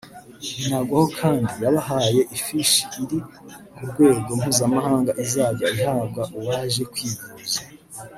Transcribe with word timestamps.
Binagwaho 0.57 1.07
kandi 1.19 1.53
yabahaye 1.63 2.21
ifishi 2.37 2.83
iri 3.01 3.19
ku 3.75 3.81
rwego 3.89 4.29
mpuzamahanga 4.39 5.11
izajya 5.23 5.65
ihabwa 5.75 6.21
uwaje 6.39 6.83
kwivuza 6.93 7.59